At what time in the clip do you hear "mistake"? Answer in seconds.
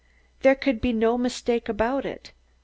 1.15-1.69